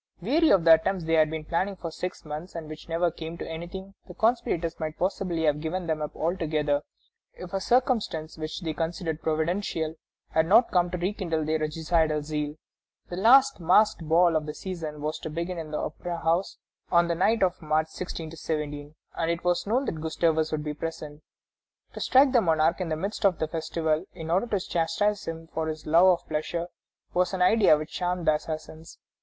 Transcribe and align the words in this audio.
Weary 0.19 0.49
of 0.49 0.63
the 0.63 0.73
attempts 0.73 1.03
they 1.03 1.13
had 1.13 1.29
been 1.29 1.45
planning 1.45 1.75
for 1.75 1.91
six 1.91 2.25
months, 2.25 2.55
and 2.55 2.67
which 2.67 2.89
never 2.89 3.11
came 3.11 3.37
to 3.37 3.47
anything, 3.47 3.93
the 4.07 4.15
conspirators 4.15 4.79
might 4.79 4.97
possibly 4.97 5.43
have 5.43 5.61
given 5.61 5.85
them 5.85 6.01
up 6.01 6.15
altogether 6.15 6.81
if 7.35 7.53
a 7.53 7.61
circumstance 7.61 8.35
which 8.35 8.61
they 8.61 8.73
considered 8.73 9.21
providential 9.21 9.93
had 10.31 10.47
not 10.47 10.71
come 10.71 10.89
to 10.89 10.97
rekindle 10.97 11.45
their 11.45 11.59
regicidal 11.59 12.23
zeal. 12.23 12.55
The 13.09 13.15
last 13.15 13.59
masked 13.59 14.03
ball 14.07 14.35
of 14.35 14.47
the 14.47 14.55
season 14.55 15.01
was 15.03 15.19
to 15.19 15.29
be 15.29 15.45
given 15.45 15.63
in 15.67 15.69
the 15.69 15.77
Opera 15.77 16.17
house 16.17 16.57
on 16.91 17.07
the 17.07 17.13
night 17.13 17.43
of 17.43 17.61
March 17.61 17.89
16 17.89 18.31
17, 18.31 18.95
and 19.13 19.29
it 19.29 19.43
was 19.43 19.67
known 19.67 19.85
that 19.85 20.01
Gustavus 20.01 20.51
would 20.51 20.63
be 20.63 20.73
present. 20.73 21.21
To 21.93 21.99
strike 21.99 22.31
the 22.31 22.41
monarch 22.41 22.81
in 22.81 22.89
the 22.89 22.97
midst 22.97 23.23
of 23.23 23.37
the 23.37 23.47
festival, 23.47 24.05
in 24.15 24.31
order 24.31 24.47
to 24.47 24.59
chastise 24.59 25.25
him 25.27 25.45
for 25.53 25.67
his 25.67 25.85
love 25.85 26.07
of 26.07 26.27
pleasure, 26.27 26.69
was 27.13 27.35
an 27.35 27.43
idea 27.43 27.77
which 27.77 27.91
charmed 27.93 28.25
the 28.25 28.33
assassins. 28.33 28.97